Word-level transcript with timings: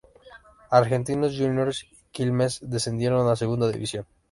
Argentinos 0.71 1.35
Juniors 1.37 1.83
y 1.83 1.95
Quilmes 2.11 2.59
descendieron 2.63 3.29
a 3.29 3.35
Segunda 3.35 3.67
División. 3.69 4.07